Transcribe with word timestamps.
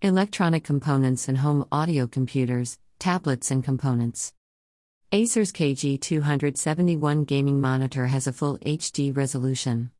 Electronic 0.00 0.62
components 0.62 1.26
and 1.26 1.38
home 1.38 1.66
audio 1.72 2.06
computers, 2.06 2.78
tablets 3.00 3.50
and 3.50 3.64
components. 3.64 4.32
Acer's 5.10 5.50
KG271 5.50 7.26
gaming 7.26 7.60
monitor 7.60 8.06
has 8.06 8.28
a 8.28 8.32
full 8.32 8.58
HD 8.58 9.16
resolution. 9.16 9.90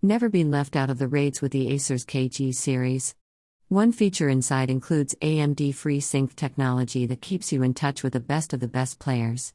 Never 0.00 0.30
be 0.30 0.42
left 0.42 0.74
out 0.74 0.88
of 0.88 0.98
the 0.98 1.06
raids 1.06 1.42
with 1.42 1.52
the 1.52 1.68
Acer's 1.68 2.06
KG 2.06 2.54
series. 2.54 3.14
One 3.68 3.92
feature 3.92 4.30
inside 4.30 4.70
includes 4.70 5.14
AMD 5.20 5.74
FreeSync 5.74 6.34
technology 6.34 7.04
that 7.04 7.20
keeps 7.20 7.52
you 7.52 7.62
in 7.62 7.74
touch 7.74 8.02
with 8.02 8.14
the 8.14 8.20
best 8.20 8.54
of 8.54 8.60
the 8.60 8.68
best 8.68 8.98
players. 8.98 9.52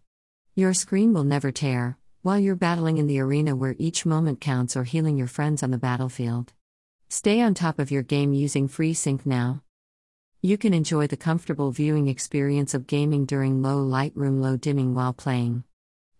Your 0.54 0.76
screen 0.76 1.12
will 1.12 1.24
never 1.24 1.52
tear, 1.52 1.98
while 2.22 2.38
you're 2.38 2.56
battling 2.56 3.00
in 3.00 3.08
the 3.08 3.20
arena 3.20 3.56
where 3.56 3.76
each 3.80 4.06
moment 4.06 4.42
counts 4.42 4.78
or 4.78 4.84
healing 4.84 5.18
your 5.18 5.26
friends 5.26 5.64
on 5.64 5.72
the 5.72 5.80
battlefield. 5.80 6.54
Stay 7.10 7.42
on 7.42 7.56
top 7.56 7.80
of 7.80 7.90
your 7.90 8.04
game 8.04 8.32
using 8.32 8.70
FreeSync 8.70 9.26
now. 9.26 9.64
You 10.42 10.56
can 10.56 10.72
enjoy 10.72 11.08
the 11.08 11.18
comfortable 11.18 11.72
viewing 11.72 12.08
experience 12.08 12.76
of 12.76 12.86
gaming 12.86 13.26
during 13.26 13.64
low 13.64 13.82
light 13.82 14.12
room 14.16 14.40
low 14.40 14.56
dimming 14.56 14.94
while 14.94 15.12
playing. 15.12 15.64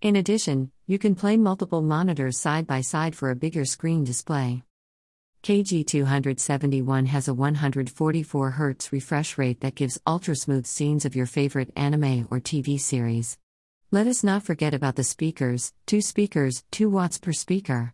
In 0.02 0.16
addition, 0.16 0.72
you 0.88 0.98
can 0.98 1.14
play 1.14 1.38
multiple 1.38 1.84
monitors 1.84 2.40
side 2.40 2.66
by 2.66 2.82
side 2.82 3.16
for 3.16 3.30
a 3.30 3.36
bigger 3.36 3.64
screen 3.64 4.04
display. 4.04 4.64
KG271 5.44 7.06
has 7.06 7.28
a 7.28 7.34
144 7.36 8.54
Hz 8.54 8.92
refresh 8.92 9.38
rate 9.38 9.62
that 9.62 9.76
gives 9.76 10.02
ultra 10.08 10.36
smooth 10.36 10.66
scenes 10.66 11.06
of 11.06 11.16
your 11.16 11.28
favorite 11.28 11.72
anime 11.76 12.28
or 12.32 12.40
TV 12.40 12.80
series. 12.80 13.38
Let 13.92 14.08
us 14.08 14.24
not 14.24 14.42
forget 14.42 14.74
about 14.74 14.96
the 14.96 15.04
speakers 15.04 15.74
2 15.86 16.02
speakers, 16.02 16.64
2 16.72 16.90
watts 16.90 17.20
per 17.20 17.34
speaker. 17.34 17.94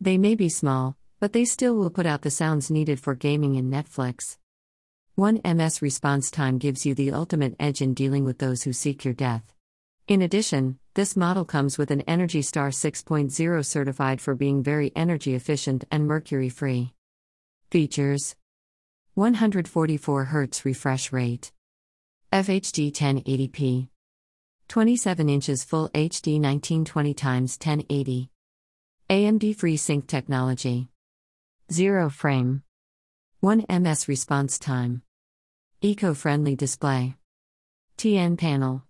They 0.00 0.18
may 0.18 0.34
be 0.34 0.48
small, 0.48 0.96
but 1.20 1.32
they 1.32 1.44
still 1.44 1.76
will 1.76 1.90
put 1.90 2.06
out 2.06 2.22
the 2.22 2.30
sounds 2.30 2.72
needed 2.72 2.98
for 2.98 3.14
gaming 3.14 3.54
in 3.54 3.70
Netflix. 3.70 4.36
1 5.20 5.42
ms 5.44 5.82
response 5.82 6.30
time 6.30 6.56
gives 6.56 6.86
you 6.86 6.94
the 6.94 7.12
ultimate 7.12 7.54
edge 7.60 7.82
in 7.82 7.92
dealing 7.92 8.24
with 8.24 8.38
those 8.38 8.62
who 8.62 8.72
seek 8.72 9.04
your 9.04 9.12
death. 9.12 9.52
In 10.08 10.22
addition, 10.22 10.78
this 10.94 11.14
model 11.14 11.44
comes 11.44 11.76
with 11.76 11.90
an 11.90 12.00
Energy 12.08 12.40
Star 12.40 12.70
6.0 12.70 13.66
certified 13.66 14.18
for 14.18 14.34
being 14.34 14.62
very 14.62 14.90
energy 14.96 15.34
efficient 15.34 15.84
and 15.90 16.06
mercury 16.06 16.48
free. 16.48 16.94
Features. 17.70 18.34
144 19.12 20.24
Hz 20.32 20.64
refresh 20.64 21.12
rate, 21.12 21.52
FHD 22.32 22.90
1080p, 22.90 23.88
27 24.68 25.28
inches 25.28 25.64
Full 25.64 25.90
HD 25.90 26.40
1920 26.40 27.10
x 27.10 27.22
1080, 27.22 28.30
AMD 29.10 29.54
FreeSync 29.54 30.06
technology, 30.06 30.88
0 31.70 32.08
frame, 32.08 32.62
1 33.40 33.66
ms 33.68 34.08
response 34.08 34.58
time, 34.58 35.02
eco 35.82 36.12
friendly 36.12 36.54
display, 36.54 37.14
TN 37.96 38.36
panel. 38.36 38.82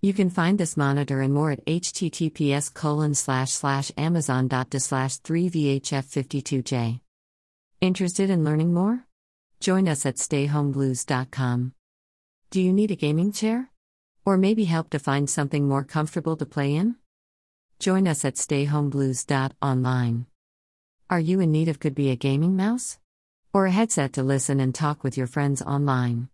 You 0.00 0.14
can 0.14 0.30
find 0.30 0.56
this 0.56 0.74
monitor 0.74 1.20
and 1.20 1.34
more 1.34 1.50
at 1.50 1.64
https 1.66 2.72
colon 2.72 3.14
slash 3.14 3.50
slash 3.50 3.92
amazon.de 3.98 4.80
slash 4.80 5.18
3vhf52j. 5.18 7.00
Interested 7.82 8.30
in 8.30 8.44
learning 8.44 8.72
more? 8.72 9.04
Join 9.60 9.88
us 9.88 10.06
at 10.06 10.16
stayhomeblues.com. 10.16 11.72
Do 12.50 12.62
you 12.62 12.72
need 12.72 12.90
a 12.90 12.96
gaming 12.96 13.30
chair? 13.32 13.70
Or 14.24 14.38
maybe 14.38 14.64
help 14.64 14.88
to 14.90 14.98
find 14.98 15.28
something 15.28 15.68
more 15.68 15.84
comfortable 15.84 16.36
to 16.38 16.46
play 16.46 16.74
in? 16.74 16.96
Join 17.78 18.08
us 18.08 18.24
at 18.24 18.36
stayhomeblues.online. 18.36 20.26
Are 21.10 21.20
you 21.20 21.40
in 21.40 21.52
need 21.52 21.68
of 21.68 21.78
could 21.78 21.94
be 21.94 22.10
a 22.10 22.16
gaming 22.16 22.56
mouse? 22.56 22.98
Or 23.56 23.64
a 23.64 23.70
headset 23.70 24.12
to 24.12 24.22
listen 24.22 24.60
and 24.60 24.74
talk 24.74 25.02
with 25.02 25.16
your 25.16 25.26
friends 25.26 25.62
online? 25.62 26.28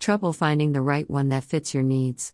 Trouble 0.00 0.32
finding 0.32 0.72
the 0.72 0.80
right 0.80 1.04
one 1.10 1.28
that 1.28 1.44
fits 1.44 1.74
your 1.74 1.82
needs? 1.82 2.32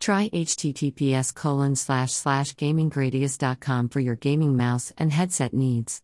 Try 0.00 0.30
https 0.30 1.34
colon 1.34 1.76
slash 1.76 2.14
slash 2.14 2.54
gaminggradius.com 2.54 3.90
for 3.90 4.00
your 4.00 4.14
gaming 4.14 4.56
mouse 4.56 4.90
and 4.96 5.12
headset 5.12 5.52
needs. 5.52 6.00